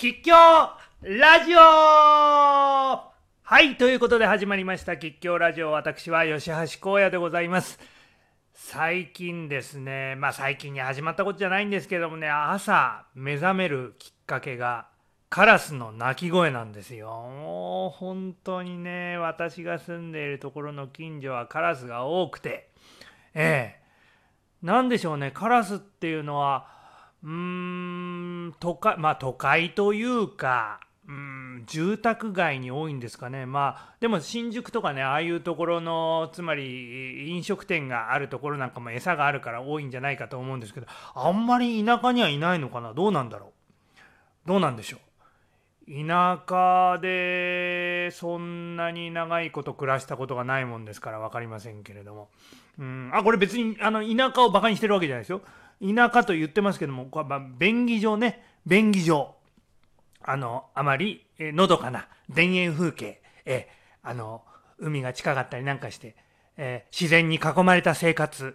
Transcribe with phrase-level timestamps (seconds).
[0.00, 0.32] 吉祥
[1.02, 1.58] ラジオ。
[1.58, 3.12] は
[3.60, 4.96] いということで始まりました。
[4.96, 7.78] 吉祥ラジオ私は吉橋光也でございます。
[8.54, 14.86] 最近ですねまあ最近に始まったことじゃないんですけどもね朝目覚めるきっかけが
[15.28, 17.08] カラスの鳴き声なんですよ。
[17.10, 22.70] もう本当にね私が住んでいるところの近所はカラスが多くて。
[23.34, 23.80] ええ。
[24.62, 26.79] 何でしょうねカラスっていうのは
[27.22, 33.44] うーん都会まあ都会というかうん住宅街に多いんですかね。
[33.44, 42.94] まあでも新宿とかねああいうところのつまり飲食店があるところなんかも餌があるから多いんじゃないかと思うんですけどあんまり田舎にはいないのかな？
[42.94, 44.48] どうなんだろう？
[44.48, 45.00] どうなんでしょう？
[46.06, 52.28] 田舎でそんなに長いこと暮らしたことがないもんですから分かりませんけれども、
[52.78, 55.40] うん、あこれ別にあの田舎をバカにしてるわけじゃないですよ。
[55.82, 59.34] 田舎と言ってますけどもまあ便宜上ね便宜上
[60.22, 63.68] あのあまり、えのどかな田園風景、え
[64.02, 64.42] あの
[64.78, 66.14] 海が近かったりなんかして、
[66.58, 68.54] え自然に囲まれた生活、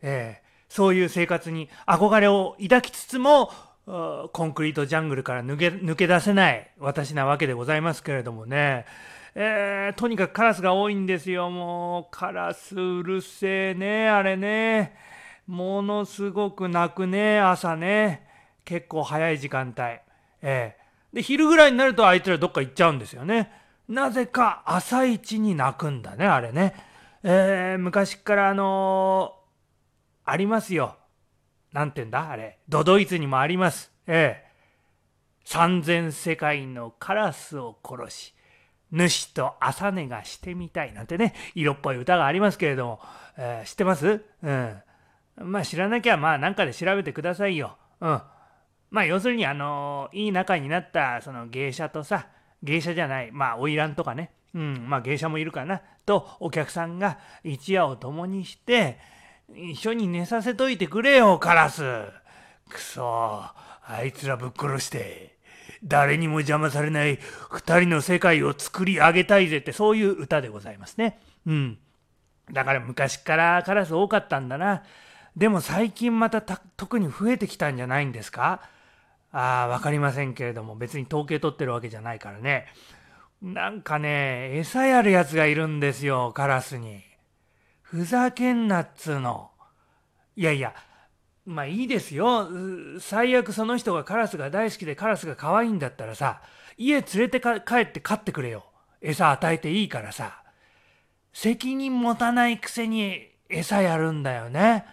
[0.00, 3.50] えそういう生活に憧れを抱きつつも
[3.84, 8.86] コンクリートジャングルから抜け抜け出せない私なわけでございますけれどもね、
[9.34, 11.50] えー、とにかくカラスが多いんですよ。
[11.50, 15.11] もうカラスうるせえねあれね。
[15.52, 18.26] ものすごく鳴くね朝ね。
[18.64, 19.98] 結構早い時間帯。
[20.40, 23.52] えー、で昼ぐらいになるとあいつらどっか行っちゃうんですよね。
[23.86, 26.74] なぜか朝一に鳴くんだねあれね。
[27.22, 30.96] えー、昔からあのー、ありますよ。
[31.70, 32.60] なんて言うんだあれ。
[32.66, 33.92] ドドイツにもあります。
[34.06, 34.52] ええ。
[35.44, 38.34] 三千世界のカラスを殺し
[38.90, 43.00] 主と朝寝がしてみたいなんてね色っぽい歌がありますけれども、
[43.36, 44.24] えー、知ってます？
[44.42, 44.82] うん。
[45.36, 48.22] まあ知らなきゃまあなんかで調べてくださいようん
[48.90, 52.28] まあ要するにあのいい仲になったその芸者とさ
[52.62, 58.98] 芸者じゃないまあ花魁とかねうんまあ芸者もいるかなとお客さんが一夜を共にして
[59.54, 61.82] 一緒に寝させといてくれよ、カラス。
[62.68, 65.36] くそ、あいつらぶっ殺して、
[65.84, 67.18] 誰にも邪魔されない
[67.50, 71.20] 二人の世界を作り上げたいぜって、そういう歌でございますね。
[71.46, 71.78] うん。
[72.50, 74.84] だから昔からカラス多かったんだな。
[75.36, 78.60] でも最近また特に増えてきたんじゃないんですか？
[79.32, 82.66] ああ、わかりませんけれども、別に統計取ってるわけじゃないからね。
[83.40, 87.02] なんかね、餌やるやつがいるんですよ、カラスに。
[87.80, 89.50] ふざけんなっつうの。
[90.36, 90.74] いやいや、
[91.46, 92.48] まあいいですよ。
[93.00, 96.42] 最悪その人がカラスが大好きでカラスが可愛いんだったらさ、
[96.76, 97.48] 家連れて帰
[97.80, 98.64] って飼ってくれよ。
[99.00, 100.42] 餌与えていいからさ。
[101.32, 104.84] 責任持たないくせに餌やるんだよね。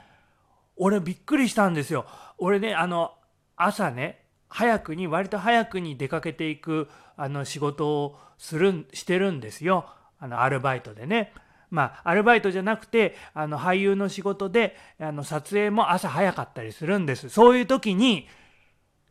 [0.79, 2.05] 俺びっくりしたんですよ。
[2.39, 3.13] 俺ね、あの、
[3.55, 9.85] 朝ね、早くに、割と早くに出かけていく、あの、仕事をする、してるんですよ。
[10.19, 11.33] あの、アルバイトでね。
[11.69, 18.27] まあ、アルバイトじゃなくてあの俳優の仕事であの撮影も朝早かったりするんですそういう時に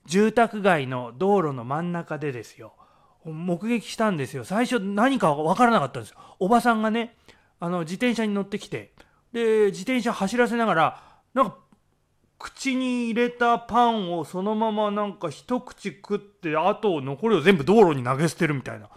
[0.06, 2.72] 住宅街の道路の真ん中でですよ
[3.24, 7.14] 目撃したんですよ最初何か分からなかったんですよおばさんがね
[7.60, 8.92] あの自転車に乗ってきて
[9.32, 11.02] で自転車走らせながら
[11.38, 11.56] なんか
[12.36, 18.88] 口に入れたパンをそのままなんか一口食ってあと残りを全部道路に投げ捨てるみたいな。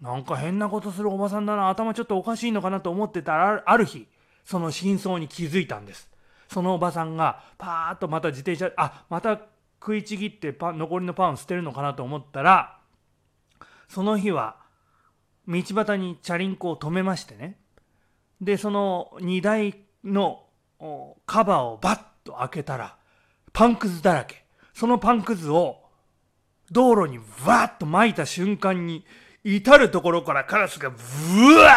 [0.00, 4.06] なんか変なことするおばさんだな頭ちょっとおかしいのかなと思ってたらある日
[4.46, 6.08] その真相に気づいたんです。
[6.48, 9.40] そのおばさんがパーッとまた自転車あまた
[9.80, 12.78] 食いちぎってパン残りのパンを捨てるのかなと思ったら
[13.88, 14.56] その日は
[15.48, 17.58] 道端にチャリンコを止めましてね。
[18.40, 19.74] でその荷台
[20.04, 20.44] の
[21.26, 22.96] カバーをバッと開けたら
[23.52, 25.82] パンくずだらけそのパンくずを
[26.70, 29.04] 道路にわっと撒いた瞬間に
[29.42, 31.74] 至る所からカラスがブワー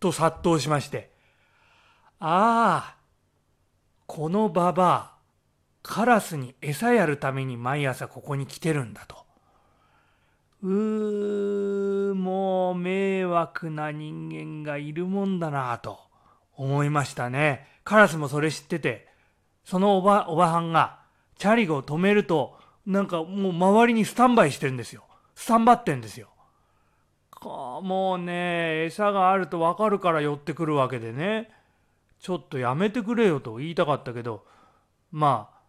[0.00, 1.10] と殺到しまして、
[2.18, 2.96] ああ、
[4.06, 5.14] このババア、
[5.82, 9.24] カラスに餌やるために毎朝ここに来てるんだと。
[10.62, 16.09] うー、もう迷惑な人間がいるもんだなと
[16.62, 17.66] 思いましたね。
[17.84, 19.08] カラスもそれ知ってて、
[19.64, 21.00] そのおば、おばはんが
[21.38, 25.04] チャリを止めると、なんかもう周りにスタンバイしてるんですよ。
[25.34, 26.28] スタンバってんですよ。
[27.42, 31.50] もうね餌があると分かるから寄ってくるわけでね
[32.18, 34.44] ちょっとやめてくれよと言いたかったけど
[35.10, 35.60] まあ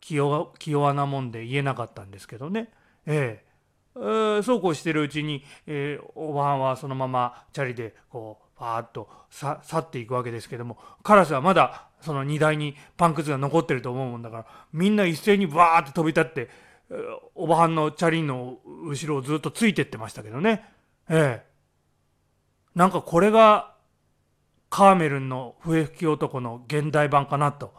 [0.00, 2.68] 気弱気弱なもんで言えなかったんですけどね
[3.06, 3.52] ええ
[3.94, 16.48] えー、そうこうしてるうちに、えー、おばはんはそのままチャリでこうパーッと去っていくわけですけどもカラスはまだその荷台にパンくずが残ってると思うもんだからみんな一斉にバーッと飛び立って
[17.34, 20.64] おばはんのチャリンの後ろをずっとついてってましたけどね。
[21.10, 21.46] ええ。
[22.76, 23.74] なんかこれが
[24.70, 27.74] カーメルンの笛吹き男の現代版かなと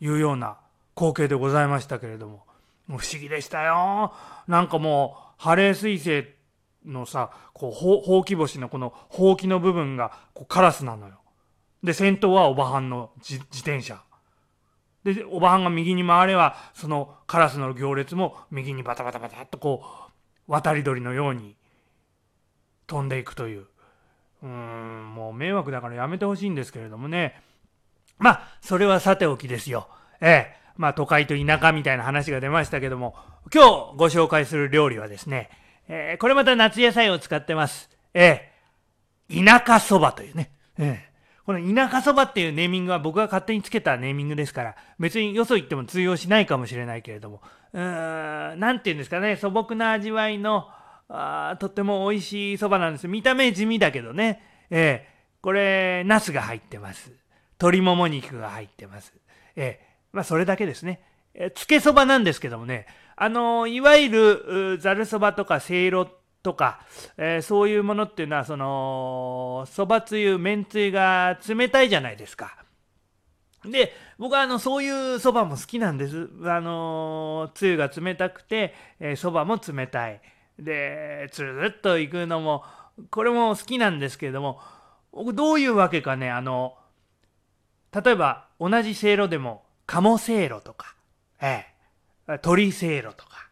[0.00, 0.58] いうような
[0.94, 2.44] 光景でございましたけれども
[2.86, 4.12] もう不思議でしたよ。
[4.46, 6.37] なんかもうハレー彗星
[6.88, 11.20] のさこうほうき星のこのほうきの部分がこうカラスなのよ。
[11.82, 14.02] で先頭はおばはんの自転車。
[15.04, 19.84] でおばはんが右に回ればそのカラスの行列も右にバタバタバタっとこ
[20.48, 21.56] う渡り鳥のように
[22.86, 23.66] 飛んでいくという。
[24.40, 27.42] うんもう迷惑だからやめてほしいんですけれどもね。
[28.18, 29.88] まあそれはさておきですよ。
[30.20, 30.58] ええ。
[30.76, 33.16] まあ都会と田舎みたいな話が出ましたけども
[33.52, 35.50] 今日ご紹介する料理はですね、
[35.88, 38.52] えー、これまた夏野菜を使ってますえ
[39.30, 41.08] え田舎そばというね、ええ
[41.48, 47.40] この田舎そばっていうネーミングは僕が勝手につけたネーミングですから、別によそ行っても通用しないかもしれないけれども、
[47.72, 50.68] うーん、なんて言うんですかね、素朴な味わいの、
[51.08, 53.08] あとっても美味しいそばなんです。
[53.08, 57.10] 見た目地味だけどね、えー、これ、ナスが入ってます。
[57.52, 59.14] 鶏もも肉が入ってます。
[59.56, 61.00] えー、まあそれだけですね。
[61.34, 62.86] え、つけそばなんですけどもね、
[63.16, 66.08] あの、いわゆるざるそばとかせいろ
[66.42, 66.80] とか、
[67.16, 72.56] えー、そういうものっていうのはそのそばつゆめんつゆが冷たいじゃないですか。
[73.64, 76.28] で僕はあのそういうそばも好きなんです。
[76.44, 78.74] あのつゆが冷たくて
[79.16, 80.20] そば、も冷たい。
[80.58, 82.64] でつるっといくのも
[83.10, 84.60] これも好きなんですけれども
[85.12, 86.74] 僕どういうわけかねあの
[87.94, 90.94] 例えば同じせいろでも鴨せいろとか、
[91.40, 91.66] え
[92.26, 93.48] え、鶏せいろとか、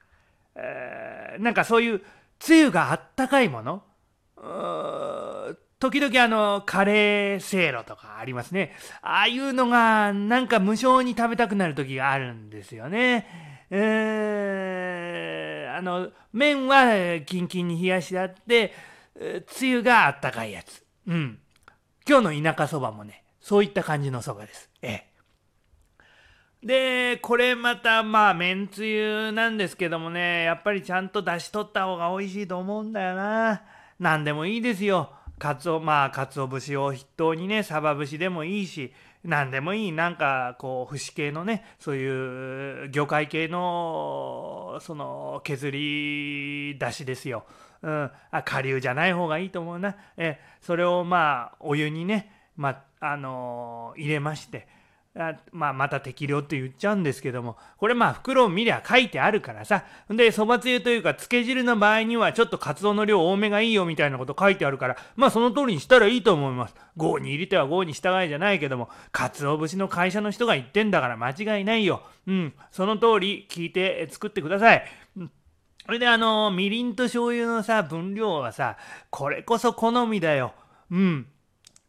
[0.54, 2.02] えー、なんかそういう
[2.38, 3.82] つゆがあったかいもの。
[5.78, 8.74] 時々あのカレーせいろとかありますね。
[9.02, 13.26] ああいうのがなんか無性に食べたくなる時があるんですよね。
[13.70, 18.72] えー、あの麺はキンキンに冷やしてあって
[19.46, 20.82] つゆがあったかいやつ。
[21.06, 21.38] うん。
[22.08, 24.70] 今日の田舎そばもねそういった感じのそばです。
[24.80, 25.06] ええ。
[26.66, 33.62] で、これまたまあ、めんつゆなんですけどもね、やっぱりちゃんと出し取った方が美味しいと思うんだよな。
[34.00, 35.12] 何でもいいですよ。
[35.38, 38.92] かつお、まあ、かつお節を筆頭にね、サバ節でもいいし、
[39.22, 47.46] 何でもいい、なんか、こう、節系のね、そういう魚介系の、その、削り出しですよ。
[47.82, 49.94] うん、あ、下流じゃない方がいいと思うな。
[50.16, 54.66] え、それをまあ、お湯にね、まあ、あのー、入れまして、
[55.18, 57.56] あまあ、また適量って言っちゃうんですけども。
[57.78, 59.84] これまあ袋を見りゃ書いてあるからさ。
[60.10, 64.96] でそばつゆというかつけ汁の場合にはちょっとカツオの量多めがいいよみたいなこと書いてあるから。
[65.16, 66.74] まあその通りにしたらいいと思います。
[66.98, 68.90] 5に入れては5に従いじゃないけども。
[69.10, 72.02] カツオ節の会社の人が言ってんだから間違いないよ。
[72.26, 72.52] うん。
[72.70, 74.84] その通り聞いて作ってください、
[75.86, 78.76] それであのみりんと醤油のさ分量はさ
[79.10, 80.52] これこそ好みだよ。
[80.90, 81.26] うん。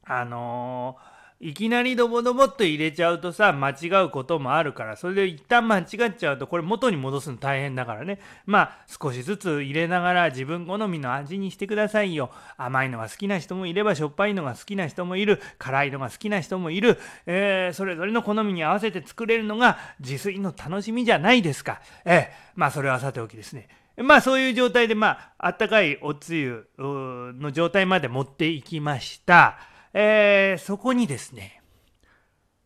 [0.06, 1.07] あのー
[1.40, 8.20] いきなりドボドボっと入れちゃうとさ間違うこともあるからそれで一旦間違っちゃうとこれ元に戻すの大変だからね。
[8.48, 12.32] まあ少しずつ入れながら自分好みの味にしてくださいよ。
[12.58, 15.40] 甘いのが好きな人もいればしょっぱいのが好きな人もいる。
[15.60, 16.98] 辛いのが好きな人もいる、
[17.28, 21.82] えー、それぞれの好みに合わせて作れるのが自炊の楽しみじゃないですか。
[22.04, 22.26] えー、
[22.56, 23.68] まあそれはさておきですね。
[23.98, 29.60] まあそういう状態でまああったかいおつゆの状態まで持っていきました。
[29.94, 31.62] えー、そこにですね、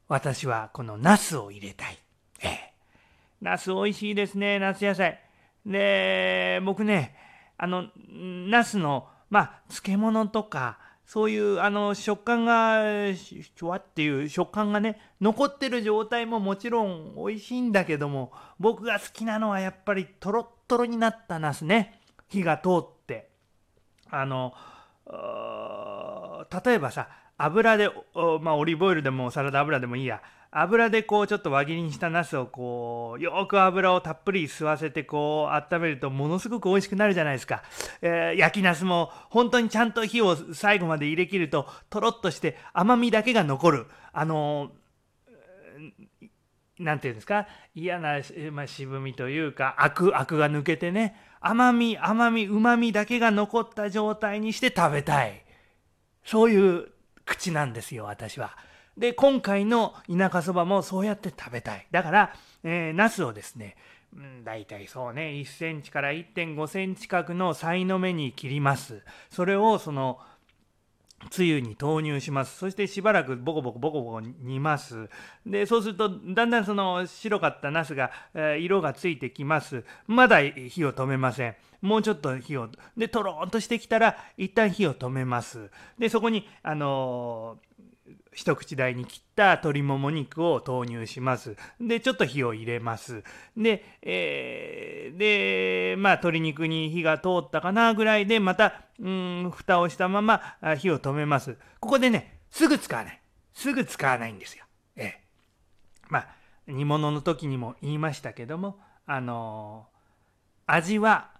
[0.07, 1.97] 私はこのナスを入れたい。
[2.41, 2.49] えー、
[3.41, 5.19] ナス美味しいですね、夏野菜。
[5.65, 7.15] で、僕ね、
[7.57, 10.79] あの、ナスの、まあ、漬物とか、
[11.11, 21.99] そういうあの食感がシュワっていう食感がね残ってる状態ももちろん美味しいんだけども僕が好きなのはやっぱりトロットロになったナスね
[22.29, 23.29] 火が通って
[24.09, 24.53] あの
[26.65, 27.89] 例えばさ油で
[28.41, 30.21] まあオリーブオイルでもサラダ油でもいいや。
[30.53, 37.63] 油でこうちょっと輪切りにしたナスをこうよく油をたっぷり吸わせてこう温めるとものすごく美味しくなるじゃないですか、
[38.01, 43.87] えー、焼きナスも本当にちゃんと火を最後まで入れ切るととろっとして甘みだけが残る。
[44.11, 44.71] あの
[46.77, 47.47] 何、て言うんですか？
[47.73, 48.19] 嫌な、
[48.51, 51.15] まあ、渋みというかアクアクが抜けてね。
[51.39, 55.45] 甘み甘みうまみだけが残った状態にして食べたい。
[56.23, 56.87] そういう
[57.25, 58.57] 口なんですよ私は。
[58.97, 63.77] で今回の田舎そばもそうやって食べたいだから、えー、ナスをですね、
[64.15, 70.19] うん、大体そうね1センチから1.5センチ角のさいの目に切りますそれをその
[71.29, 72.57] つゆに投入します。
[72.57, 75.09] そしてしばらくボコボコボコボコ煮ます。
[75.45, 79.83] でそうするとだんだんその白かったナスが、えー、色がついてきます。
[80.07, 81.55] まだ火を止めません。
[81.81, 85.69] もうちょっと火をでとろーんとしてきたら一旦火を止めます。
[85.97, 87.70] でそこにあのー
[88.33, 91.57] 一口大に切った鶏もも肉を投入します。
[91.79, 93.23] で、ちょっと火を入れます。
[93.57, 100.41] で、えー、で、まあ、鶏肉に火が通ったかなぐらいで、また、うん、蓋をしたまま
[100.77, 101.57] 火を止めます。
[101.79, 103.21] ここでね、すぐ使わない。
[103.53, 104.65] すぐ使わないんですよ。
[104.95, 105.21] ええ。
[106.07, 106.27] まあ、
[106.67, 111.31] 煮物の時にも言いましたけども、あのー、味は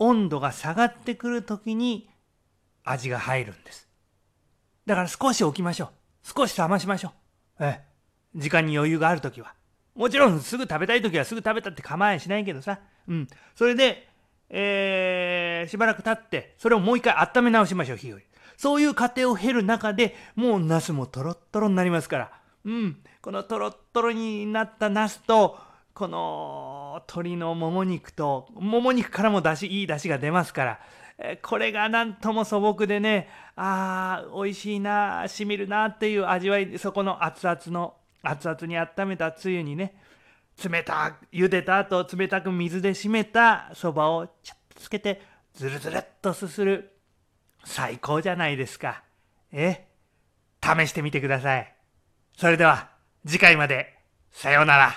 [0.00, 2.10] 温度が下がってくる時に
[2.82, 3.88] 味が入るんです。
[4.86, 5.88] だから少し置きましょう。
[6.36, 7.12] 少し冷ましましょ
[7.60, 7.64] う。
[7.64, 7.94] ええ。
[8.34, 9.54] 時間に余裕があるときは。
[9.94, 12.80] もちろんすぐ食べたいときはすぐ食べたって構えしないけどさ。
[13.08, 13.28] うん。
[13.54, 14.08] それで、
[14.50, 18.18] えー、しばらく経って、それをもう一回温め直しましょう、火を。
[18.56, 22.32] そういう過程を経る中でもうナスもトロットロになりますから。
[22.64, 22.98] うん。
[23.20, 25.58] このトロットロになったナスと、
[25.94, 30.80] この鶏のもも肉と、もも肉からも出汁、いい出汁が出ますから。
[31.42, 39.94] これがなんとも素朴でね、ああ、美味しいな、しみるなっていう味わい、そこの熱々の、熱々に温めたつゆにね、
[40.68, 45.22] 冷たく、茹でた後、冷たく水で締めたそばをちょっとつけて、
[45.54, 46.90] ずるずるっとすする。
[47.64, 49.02] 最高じゃないですか。
[49.52, 49.86] え？
[50.62, 51.74] 試してみてください。
[52.36, 52.90] それでは、
[53.24, 53.94] 次回まで、
[54.32, 54.92] さようなら。